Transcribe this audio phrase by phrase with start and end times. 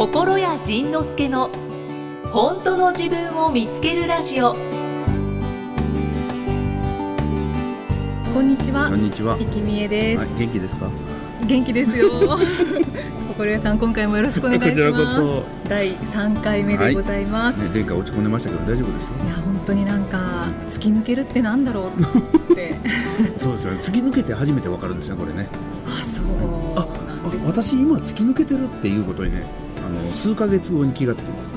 [0.00, 1.50] 心谷仁之助の
[2.32, 4.54] 本当の自分を見つけるラジオ。
[8.32, 8.88] こんにちは。
[8.88, 9.36] こんにちは。
[9.38, 10.88] 生きみえです、はい、元気ですか？
[11.46, 12.08] 元気ですよ。
[13.28, 14.90] 心屋さん今回もよろしくお願いします。
[14.90, 15.44] こちらこそ。
[15.68, 19.12] 第三回目でございます、ね、前回落ち込んでましたけど、大丈夫ですよ。
[19.22, 21.90] い、や本当になんか突き抜けるってなんだろ
[22.48, 22.74] うって。
[23.36, 23.78] そうですよね。
[23.82, 25.46] 突き抜けて初めてわかるんですよ、これね。
[25.86, 26.24] あそう
[26.74, 26.86] あ
[27.22, 27.46] なんです。
[27.46, 31.54] 私今突き抜けてるっていうことにね、あの数ヶ月後に気がつきます。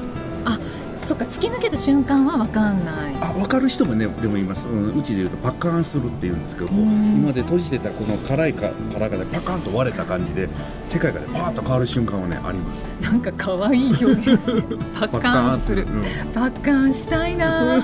[1.05, 3.15] そっか突き抜けた瞬間はわかんない。
[3.19, 4.67] あ、わかる人もね、でもいます。
[4.67, 6.88] うん、うちで言うとパッカーンするって言うんですけど、こううん。
[7.17, 10.47] 今まで閉じてたこの辛いか殻がね、パカーンと割れた感じで、
[10.88, 12.88] 世界がね、パーッと変わる瞬間はね、あります。
[13.01, 14.61] なんか可愛い表現ですね。
[14.97, 15.83] パッカーンする。
[15.83, 16.03] うん。
[16.33, 17.83] パッカーンしたいな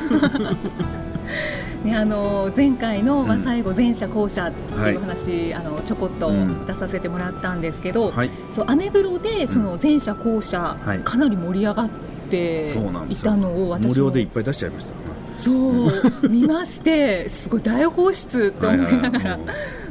[1.84, 8.30] ね、あの前回の、まあ、うん最後前者後者っていう話、あのちょこっとうん出させてもらったんですけど、はい。
[8.52, 11.90] そうアメブロでその前者後者、はいかなり盛り上がっ
[12.30, 12.72] て
[13.10, 14.92] いたのを私も無料でいっぱい出しちゃいました。
[15.38, 15.52] そ
[15.88, 15.90] う
[16.30, 19.40] 見ましてすごい大放出って思いながらはい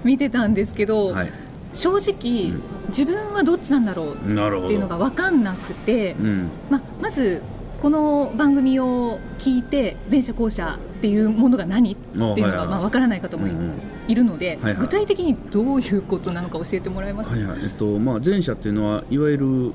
[0.04, 1.32] 見てたんですけど、はい。
[1.72, 4.14] 正直、うん自分はどっちなんだろう。
[4.14, 6.48] っていうのが分かんなくて、うん。
[6.70, 7.42] ままず
[7.80, 11.92] この番組を聞いて前者後者っていうものが何？
[11.92, 13.46] っていうのがまあ分からない方も
[14.08, 17.30] い,、るので、具体的にどういうことなのか教えてもらえます？
[17.30, 17.60] か、はいはい。
[17.62, 19.72] えっとまあ、前者っていうのはいわゆる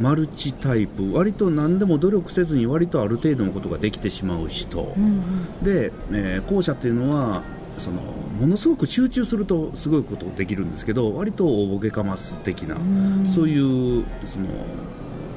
[0.00, 1.12] マルチタイプ。
[1.12, 5.64] 割と何でも努力せずに割とある程度のことができてしまう人、うんうん。
[5.64, 7.42] で、えー後者っていうのは
[7.78, 13.26] そのものすごく集中するとすごいことできるんですけど割と大ボケかます的な、うん。
[13.26, 14.46] そういうその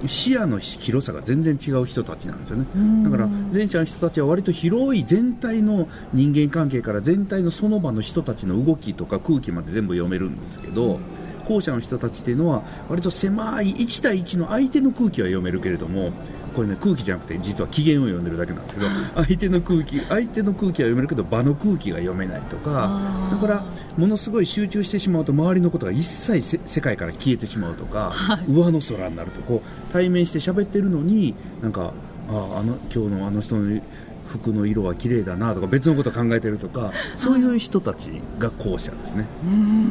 [0.07, 2.65] 視野の広さが全然違う人たちなんですよね。
[2.75, 10.99] うんだから前者の人たちは割と広い全体の人間関係から全体のその場の人たちの動きとか空気まで全部読めるんですけど、
[11.45, 16.11] 後者の人たちっていうのは割と狭い1対1の相手の空気は読めるけれども
[16.53, 23.65] これね空気じゃなくて実は機嫌を読んでるだけなんですけど相手の空気相手の空気は読めるけど場の空気が読めないとかだから
[23.97, 28.13] ものすごい集中してしまうと周りのことが一切せ世界から消えてしまうとか、
[28.47, 31.93] 上の空になるとこう対面して喋ってるのになんか
[32.29, 33.81] ああの今日のあの人の
[34.27, 38.09] 服の色は綺麗だなとか別のこと考えてるとかそういう人たち
[38.39, 39.25] が後者ですね。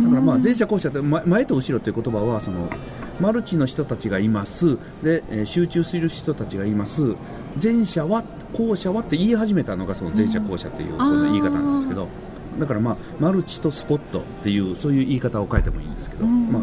[0.04, 2.68] だからまあ前者後者って前前と後ろという言葉はその
[3.20, 4.76] マルチの人たちがいます。
[5.02, 7.14] で、えー集中する人たちがいます。
[7.62, 12.08] 前者は後者はって言い始めたのがその前者後者っていうこの言い方なんですけど。
[12.58, 16.52] だからまあマルチとスポットっていうそういう言い方を変えてもいいんですけど、うん。
[16.52, 16.62] まあ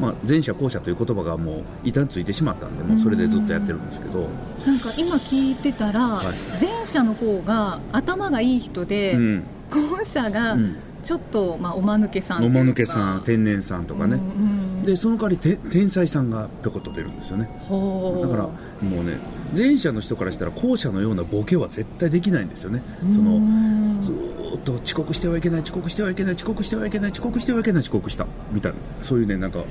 [0.00, 4.28] まあ、前者後者という言葉がもう板についてしまったんでもうそれでずっとやってるんですけど、
[4.66, 6.26] なんか今聞いてたら、はい。
[6.60, 9.44] 前者の方が頭がいい人で、うん。
[9.70, 10.76] 後者がうん。
[11.02, 14.51] ちょっと、まあ、おまぬけさんおまぬけさん天然さんとかね、うんうん
[14.84, 17.44] でその代わりて天才さんがぴょこっと出るんですよね。
[17.44, 18.42] だから
[18.88, 19.18] もうね
[19.56, 22.82] 前者の人からしたら後者のようなボケは絶対できないんですよね。
[23.12, 28.78] そのうんずーっと遅刻してはいけない遅刻してはいけない遅刻してはいけない遅刻してはいけない遅刻したみたいな。
[29.02, 29.64] そういうねなんかわ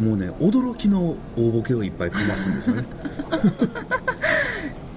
[0.00, 2.84] もうね驚きの大ボケをいっぱいかますんですよね。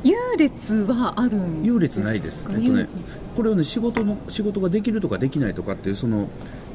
[0.03, 1.73] 優劣はあるんですか？
[1.73, 2.47] 優劣ないです。
[2.49, 2.87] えっとね
[3.35, 6.27] これをね仕事の仕事ができるとかできないとかっていうその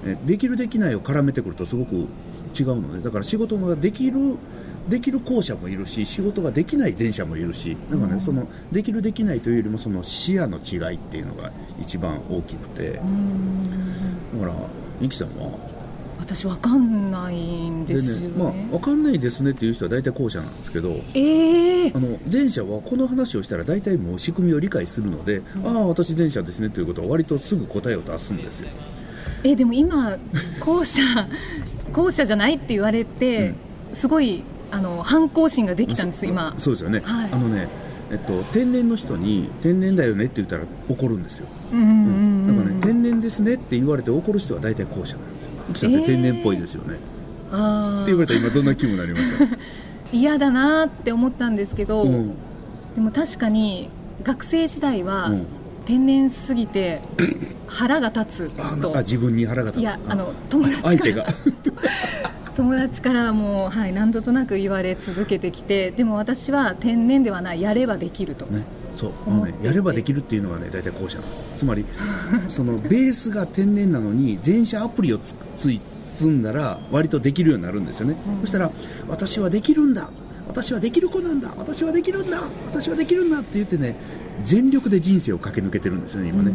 [0.04, 2.06] えできるできないを絡めてくるとすごく
[2.58, 4.36] 違うのでだから仕事ができる
[4.88, 7.76] できる後者もいるし仕事ができない前者もいるし。
[7.90, 8.20] だからね、うん。
[8.20, 11.50] そのできるできないというよりもその視野の違いっていうのが
[11.80, 12.92] 一番大きくて。
[12.92, 14.40] だうん。
[14.40, 14.54] から
[15.00, 15.50] ミキさんは？
[16.18, 18.28] 私わかんないんですよね。
[18.28, 28.68] まあ、分かんないですねっていう人は大体後者なんですけどええあの前者はこの話をしたら大体もう仕組みを理解するので、ああ私前者ですねということは割とすぐ答えを出すんですよ。
[29.44, 30.18] えでも今
[30.58, 31.02] 後者
[31.96, 33.54] 後者じゃないって言われて、
[33.94, 37.68] すごいあの反抗心ができたんです今そうですよね、はいあのね、
[38.10, 41.92] えっと、天然の人に天然だよねって言ったら怒るんですよ、うんうんう
[42.52, 46.98] んだからね天然ですねって言われて怒る人は大体後者なんですよミキさんって天然っぽいですよね、
[47.50, 49.24] あって言われたら今どんな気分になります、
[50.12, 52.34] 嫌だなって思ったんですけど、うん
[52.94, 53.90] でも確かに
[54.22, 55.30] 学生時代は、
[55.86, 57.00] 天然すぎて
[57.66, 59.82] 腹が立つとああ自分に腹が立つ。
[59.82, 60.14] いやあ。
[60.14, 60.88] の友達から。
[60.90, 61.26] 相手が。
[62.56, 68.62] 友達からも、はい、何度となく言われ続けてきてでも私は天然ではないやればできると、ね、
[68.94, 69.44] そう。
[69.44, 71.84] ねやればできるっていうのがね大体後者なんですつまり
[72.48, 75.82] そのベースが天然なのに全社アプリをつつい
[76.14, 78.40] 積んだら割とできるようになるんですよね、うん。
[78.40, 78.70] そしたら
[79.06, 80.08] 私はできるんだ。
[80.48, 81.52] 私はできる子なんだ。
[81.58, 82.40] 私はできるんだ。
[82.72, 83.96] 私はできるんだって言ってね
[84.42, 86.52] 全力で人生を駆け抜けてるんですよね今ね、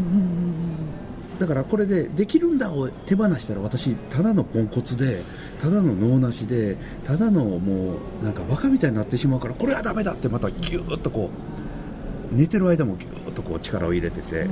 [1.39, 5.23] だからこれでできるんだを手放したら私ただのポンコツで
[5.61, 11.29] ただの脳なしでただのもうなんかバカみたいになってしまうからこれはダメだってまたギューッとこ
[12.31, 14.47] う寝てる間もギューッとこう力を入れてて。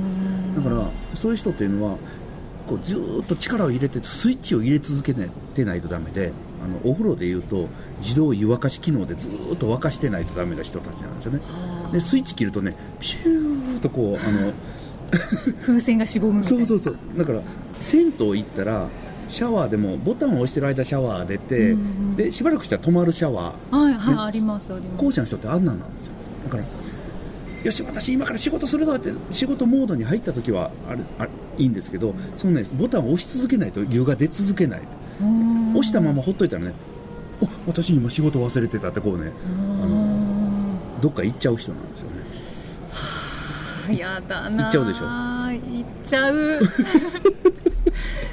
[0.56, 1.96] だからそういう人っていうのは
[2.66, 6.32] こうずーっと力を入れてスイッチを入れ続けてないとダメで
[6.62, 7.68] あのお風呂でいうと
[8.00, 11.40] 自動湯沸かし機能でずーっと沸かしてないとダメな人たちなんですよね。
[11.92, 14.52] でスイッチ切るとねピューッとこうあの
[15.62, 16.96] 風船がしぼむそうそうそう。
[17.16, 17.40] だから
[17.80, 18.88] 銭湯行ったら
[19.28, 22.16] シャワーでもボタンを押してる間シャワー出て、うんうん。
[22.16, 23.76] でしばらくしたら止まるシャワー。
[23.76, 24.20] はいはい、ね。
[24.20, 25.04] ありますあります。
[25.04, 26.12] 後者の人ってあんなんなんですよ。
[26.44, 26.64] だから
[27.64, 34.80] よし私今から仕事するぞって仕事モードに入った時はあれあれいいんですけどそのねボタンを押し続けないと湯が出続けない
[35.80, 36.74] うん押したままほっといたらね
[37.40, 39.32] お私今仕事忘れてたってこうね
[39.82, 42.16] あのどっか行っちゃう人なんですよね。
[43.88, 45.06] あやだな行っちゃうでしょ。
[45.06, 46.60] 行っちゃう。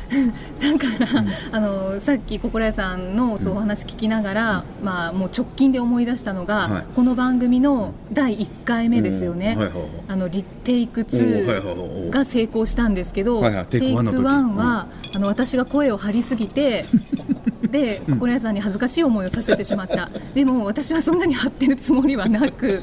[0.10, 6.84] だから、あのさっき心屋さんのそうお話聞きながら、まあ、もう直近で思い出したのが、はい。
[6.96, 9.64] この番組の第1回目ですよね、うん。
[9.64, 9.90] はいはいはい。
[10.08, 11.76] あのリテイクおーはいはいはい
[12.08, 13.66] 2が成功したんですけど、はいはい。
[13.68, 14.20] テイクワンの時。
[14.24, 16.86] 1は、あの私が声を張りすぎて
[17.68, 20.10] で心屋さんに恥ずかしい思いをさせてしまった。
[20.34, 22.82] でも私はそんなに張ってるつもりはなく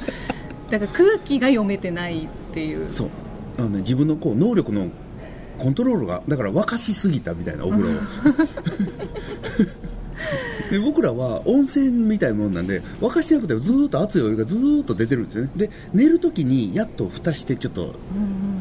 [0.71, 2.93] だから空気が読めてないっていう。
[2.93, 3.09] そう。
[3.59, 4.89] あの、ね、自分のこう能力の
[5.59, 7.93] コントロールがだから沸かしすぎたみたいなお風呂を。
[10.71, 15.51] で僕らは温泉みたいなもんなんで沸かしてなくてもずーっと熱いお湯がずーっと出てるんですよね。
[15.57, 17.95] で寝るときにやっと蓋してちょっと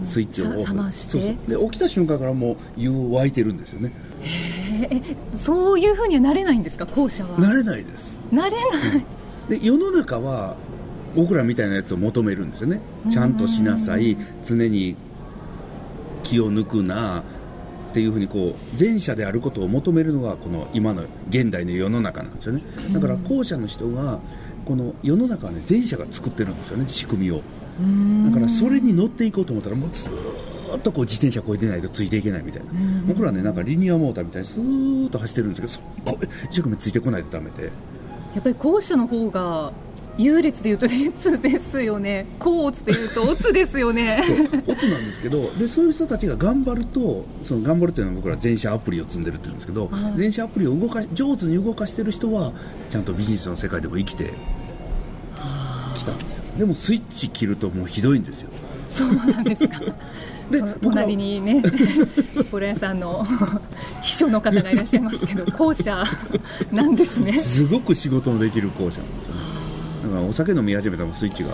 [0.04, 1.12] スイッチをオフさ冷まして。
[1.12, 1.36] そうそう。
[1.66, 3.92] で起きた瞬間からもう湯沸いてるんですよね
[4.92, 6.86] ええそういうふうにはなれないんですか？
[6.86, 7.38] 後者は。
[7.38, 8.22] 慣れないです。
[8.32, 8.58] なれな
[8.96, 9.06] い。
[9.50, 10.56] で世の中は
[11.16, 12.82] 僕らみたいなやつを求めるんですよね。
[13.12, 14.18] ちゃんとしなさい。
[14.44, 14.96] 常に
[16.24, 17.24] 気を抜くな。
[17.92, 22.64] っていうふうにこう前者であることを求めるのがこの今の現代の世の中なんですよね。
[22.92, 24.20] だから後者の人が
[24.66, 26.86] この世の中はね前者が作ってるんですよね。
[26.88, 27.44] 仕組みを。
[28.26, 30.12] だからそれに乗っていこうと思ったらもうずー
[30.76, 32.72] っとこう自転車こいでないとついていけないみたいな。
[33.08, 37.72] 僕らはねなんかリニアモーターみたいにスーッと走ってるんですけどそこ一生懸命ついてこないとダメで。
[38.34, 39.72] やっぱり後者の方が
[40.18, 42.28] 優劣でいうと列ですよね。
[42.40, 44.24] 甲乙でいうと乙ですよね。
[44.24, 50.14] そうオツなんですけどでそういう人たちが頑張るとその頑張るっていうのは僕ら全社アプリを積んでるって言うんですけど、はい。
[50.18, 52.54] 全社アプリを動かし上手に動かしてる人は
[52.92, 54.34] ちゃんとビジネスの世界でも生きて
[55.96, 56.44] きたんですよ。
[56.58, 58.50] でもスイッチ切るともうひどいんですよ
[58.94, 59.80] そうなんですか。
[60.52, 61.64] で隣にね
[62.38, 63.26] 心屋 さんの
[64.04, 66.04] 秘書の方がいらっしゃいますけど後者
[66.72, 67.34] なんですね。
[67.34, 69.42] すごく仕事のできる校舎なんですよね。
[70.04, 71.50] だからお酒飲み始めたらスイッチが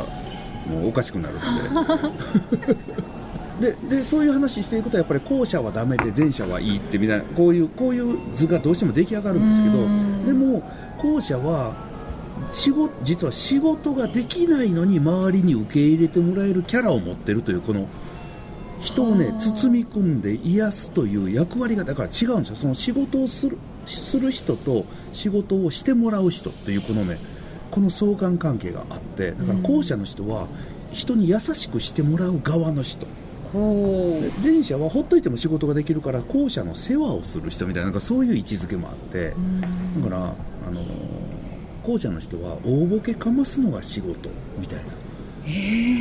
[0.70, 2.78] もうおかしくなるんで。
[3.60, 10.26] ででそういう話していくとやっぱり後者はダメで前者はいいってみたいなこういうこういう図がどうしても出来上がるんですけどうん。
[10.26, 10.64] でも
[10.98, 11.89] 後者は
[12.54, 17.88] 仕事実は仕事ができないのに周りに受け入れてもらえるキャラを持ってるというこの
[18.80, 22.56] 人をねはあ包み込んで癒すという役割がだから違うんですよ。
[22.56, 27.18] その仕事をするする人と仕事をしてもらう人っていうこのね
[27.72, 30.48] この相関関係があってだから後者の人は
[30.92, 33.06] 人に優しくしてもらう側の人。
[34.44, 39.34] 前者はほっといても仕事ができるから後者の世話をする人みたいななんかそういう位置づけもあって
[40.02, 40.36] だから、
[40.68, 44.30] あのー後者の人は大ボケかますのが仕事
[44.60, 44.84] みたいな。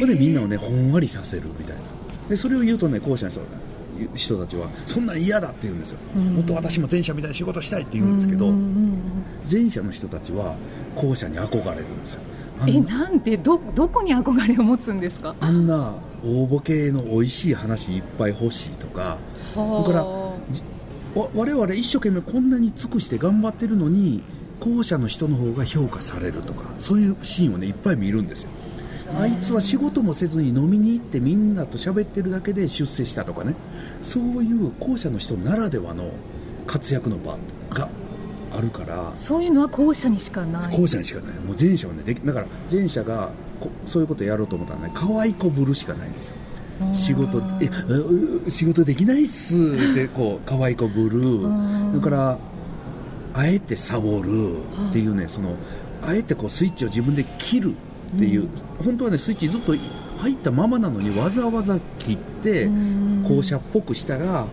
[0.01, 1.83] それでみんなをねほんわりさせるみたいな。
[2.29, 3.41] でそれを言うとね後者の人
[4.15, 5.99] 人たちはそんなん嫌だって言うんですよ。
[6.15, 8.53] もっと私も前者みたいな仕事したいって言うんですけど
[9.51, 10.55] 前者の人たちは
[10.95, 12.21] 後者に憧れるんですよ。
[12.67, 15.35] えななんでどどこに憧れを持つんですか？
[15.41, 19.17] あんな大ボケの美味しい話いっぱい欲しいとか
[19.55, 20.05] だから
[21.35, 24.23] 我々一生懸命こんなに尽くして頑張ってるのに
[24.61, 28.51] 後者の人の方が評価されるとかそういうシーンをねいっぱい見るんですよ。
[29.19, 33.55] あいつは仕事もせずに飲みに行ってみんなと喋ってるだけで出世したとかね。
[34.03, 36.11] そういう後者の人ならではの
[36.67, 37.39] 活躍の場
[37.71, 37.89] が
[38.53, 40.77] あるからそういうのは後者にしかない。
[40.77, 41.35] 後者にしかない。
[41.37, 46.37] もう前者はねできだから前者がこそういうことやろうと思ったらね可愛いこぶるしかないんですよ。
[46.93, 47.71] 仕事え
[48.51, 51.43] 仕事できないっすってこう可愛いこぶる。
[51.95, 52.39] だから
[53.39, 54.57] あえてサボる
[54.91, 55.55] っていうねその
[56.03, 57.75] あえてこうスイッチを自分で切る
[58.17, 58.49] っていう、
[58.85, 59.75] 本当はねスイッチずっと
[60.19, 62.69] 入ったままなのにわざわざ切って
[63.29, 64.49] 校舎っぽくしたら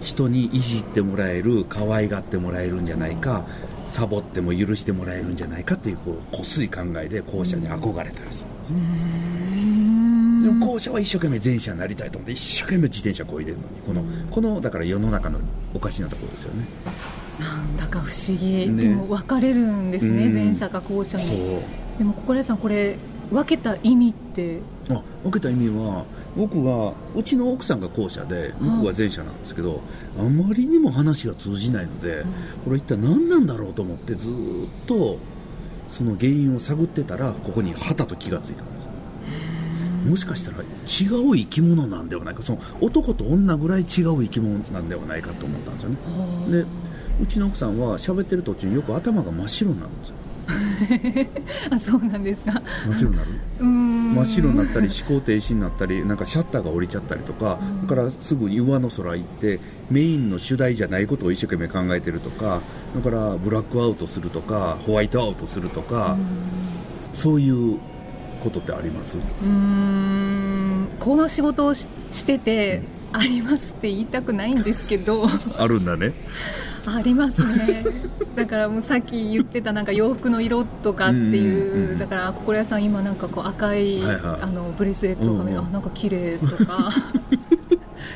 [0.00, 3.44] 人にいじってもらえる可愛がってもらえるんじゃないか
[3.90, 8.72] サボっても許してもらえるんじゃないかっていうこうこすい考えで校舎に憧れたらしいんです。
[10.46, 13.80] よでも後者は一生懸命前者になりたいと思って一生懸命自転車こいでるのに。
[13.86, 15.40] このこのだから世の中の
[15.74, 16.66] おかしなところですよね
[17.40, 18.82] なんだか不思議、ね。
[18.82, 20.34] でも分かれるんですね、うん。
[20.34, 21.60] 前者か後者に
[21.98, 22.98] でも心屋さんこれ
[23.30, 24.60] 分けた意味って？
[24.90, 26.04] あ分けた意味は
[26.36, 29.80] 僕がうちの奥さんが後者で向こうは前者なんですけど、
[30.18, 32.24] あまりにも話が通じないので、
[32.64, 35.18] これ一体何なんだろうと思ってずーっと
[35.88, 38.90] その原因を探ってたらここにはたと気がついたんですよ。
[40.06, 40.62] もしかしたら違
[41.26, 42.42] う生き物なんではないか。
[42.42, 45.96] その男と女ぐらい違う生き物なんではないかと思ったんですよね。
[46.50, 46.66] で
[47.22, 50.14] うちの奥さんは喋ってる途中によく頭が真っ白になるんですよ。
[51.70, 52.60] あそうなんですか。
[52.86, 53.28] 真っ白になる。
[53.60, 54.14] うーん。
[54.14, 59.58] 真っ白になったり思考停止になったりなんかシャッターが降りちゃったりとか、だからすぐに上の空行って
[59.90, 62.60] メインの主題じゃないことを一生懸命考えてるとか
[62.94, 66.16] だからブラックアウトするとかホワイトアウトするとか、
[67.14, 67.78] そういう
[68.42, 69.16] ことってあります？
[69.16, 70.88] うーん。
[71.00, 75.26] この仕事をししてて、ありますって言いたくないんですけど。
[75.56, 76.12] あるんだね
[76.92, 77.84] ありますね。
[78.34, 84.42] だからもうさっき言ってたなんか洋服の色とかっていう,、うんだから心屋さん今なんかこう赤い、はいはい。
[84.42, 85.66] あのブレスレットが、ねうんうん。
[85.66, 86.90] あなんか綺麗とか。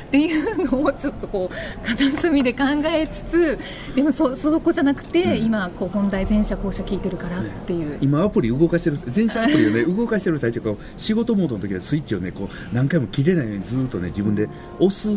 [0.07, 3.59] っていうのをちょっとこう片隅で考えつつ
[3.95, 5.45] でもそそこじゃなくて、うん。
[5.45, 14.47] 今こう本題前者後者聞いてるからっていう、今アプリ動かしてる全社アプリをね動かしてる最中こう仕事モードの時はスイッチをねこう何回も切れないようにずっとね自分で
[14.79, 15.09] 押す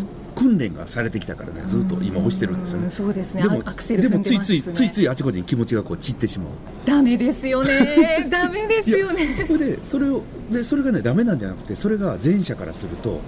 [0.42, 2.84] 訓練がされてきたからねずっと今押してるんですよね。
[2.84, 3.42] うんそうですね。
[3.42, 6.48] でもアクセルでもついついついついあちこちに気持ちがこう散ってしまう。
[6.84, 8.26] ダメですよね。
[8.30, 9.46] ダメですよね。
[9.46, 13.20] それでそれをでそれがねダメなんじゃなくてそれが前者からすると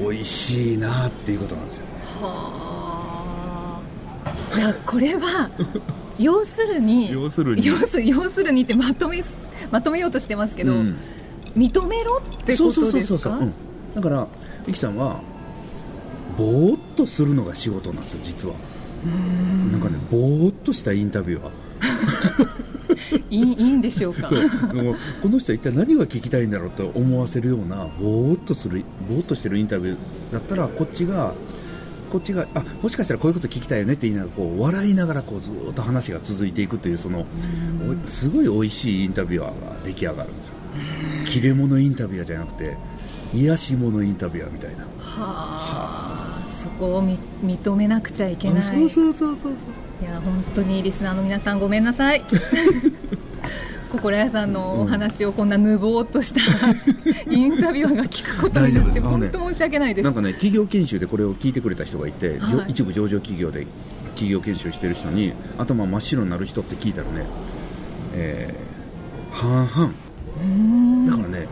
[0.00, 1.84] 美味しいなっていうことなんですよ。
[2.20, 3.80] は
[4.24, 4.54] あ。
[4.54, 5.50] じゃあこれは
[6.18, 7.66] 要するに要するに。
[7.66, 9.22] 要す要するにってまとめ
[9.70, 10.96] まとめようとしてますけど、うん。
[11.56, 13.16] 認めろってそうことですか？
[13.16, 13.44] そうそうそうそう、う。
[13.44, 13.52] ん、
[13.94, 14.26] だから
[14.66, 15.20] ゆきさんは
[16.38, 18.54] ぼーっとするのが仕事なんですよ実は。
[19.70, 21.52] なんかねぼーっとしたインタビュアー
[23.30, 24.28] いいいいんでしょうか？
[24.28, 24.40] そう。
[25.22, 31.34] この人は一体何が聞きたいんだろうと思わせるようなぼーっとするぼーっとしてるインタビューだったらこっちが
[32.10, 37.26] こっちがあもしかしたらこういうこと聞きたいよねって言いながらこう笑いながらこうずーっと話が続いていくというその
[38.04, 40.54] おすごい美味しいインタビュアーが出来上がるんですよ。
[41.26, 42.76] 切れ者インタビュアーじゃなくて
[43.34, 44.78] 癒し者インタビュアーみたいな。
[44.78, 46.17] はあ
[46.68, 48.58] そこをみ認めなくちゃいけない。
[48.58, 49.52] あそうそうそうそうそう。
[50.02, 52.22] いや本当にリスナーの皆さんごめんなさい。
[53.90, 56.40] 心屋さんのお話をこんな無謀とした
[57.30, 60.04] インタビュアーが聞くことになって本当申し訳ないです。
[60.04, 62.72] なんかね企業研修でこれを聞いてくれた人がいて、はい。
[62.72, 63.66] 一部上場企業で
[64.10, 67.26] 企業研修してる人に頭真っ白になる人って聞いたらね、
[68.14, 68.78] えー
[69.30, 71.10] 半々。
[71.10, 71.46] だからね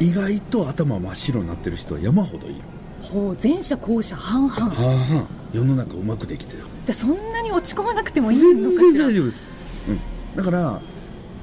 [0.00, 2.56] 意外と頭真っ白になってる人は山ほどいる
[3.02, 4.70] ほう前者後者半々。
[4.70, 5.26] 半々。
[5.52, 6.64] 世の中うまくできてる。
[6.84, 9.06] じゃあそんなに落ち込まなくてもいいのかしら？
[9.06, 9.42] 大丈夫です、
[9.88, 10.80] うん、だから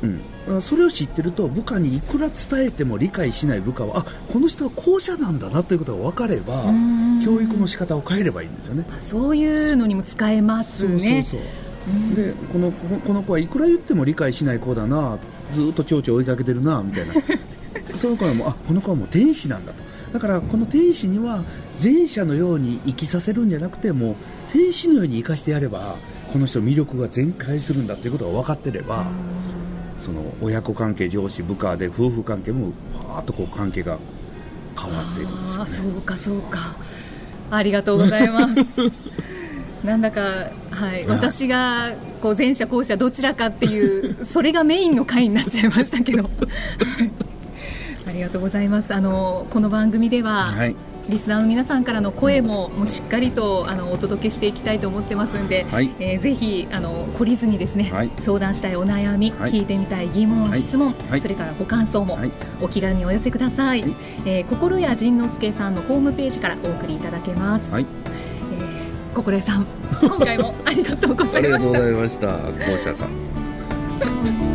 [0.03, 7.23] うん、だからそれを知ってると部下にいくら伝えても理解しない部下はあこの人は後者なんだなということが分かればん。
[7.23, 8.85] 教育の仕方を変えればいいんですよね。
[8.91, 11.23] あそういうのにも使えますね。
[11.23, 11.45] そうそ
[12.13, 15.17] うでこのこのこの子はいくら言っても理解しない子だな
[15.53, 17.13] ずーっと蝶々追いかけてるなみたいな。
[17.95, 19.83] その子はもうあこの子はもう天使なんだと
[20.15, 21.43] だからこの天使には
[21.83, 24.15] 前者のように生きさせるんじゃなくてもう
[24.53, 25.97] 天使のように生かしてやれば
[26.31, 29.07] この人魅力が全開するんだということが分かってれば
[29.99, 33.97] その親子関係上司部下で夫婦関係もパーッとこう関係が
[34.81, 36.59] 変わっていくんですよあねーそうかそうか。
[37.51, 38.55] ありがとうございます。
[39.83, 40.21] なんだか、
[40.71, 46.23] はい、私がこう前者後者どちらかっていうそれがメインの回になっちゃいましたけど。
[46.23, 46.27] あ
[48.15, 48.93] りがとうございます。
[48.93, 50.75] あのこの番組では、はい。
[51.07, 55.91] リスナーの皆さんからの声ももうしっかりとあのお届けしていきたいと思ってますんで、はい。
[55.99, 58.11] えーぜひあの懲りずにですね、はい。
[58.21, 59.51] 相談したいお悩み、はい。
[59.51, 60.59] 聞いてみたい疑問、はい。
[60.59, 61.21] 質問、はい。
[61.21, 62.31] それからご感想もはい。
[62.61, 63.95] お気軽にお寄せください、はい。
[64.25, 67.83] えー心谷仁之助さんのホームページからお送りいただけます、はい。
[67.83, 69.67] えー心谷さん
[70.01, 72.71] 今回もありがとうござ ありがとうごいましたざいました。
[72.71, 74.54] 後者さん